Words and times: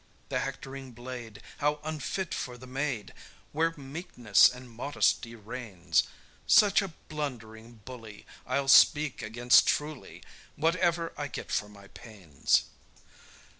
The 0.29 0.39
hectoring 0.39 0.93
blade 0.93 1.43
How 1.59 1.79
unfit 1.83 2.33
for 2.33 2.57
the 2.57 2.65
maid, 2.65 3.13
Where 3.51 3.69
meekness 3.77 4.49
and 4.49 4.67
modesty 4.67 5.35
reigns! 5.35 6.01
Such 6.47 6.81
a 6.81 6.95
blundering 7.07 7.81
bully 7.85 8.25
I'll 8.47 8.67
speak 8.67 9.21
against 9.21 9.67
truly, 9.67 10.23
Whatever 10.55 11.13
I 11.17 11.27
get 11.27 11.51
for 11.51 11.69
my 11.69 11.85
pains. 11.89 12.63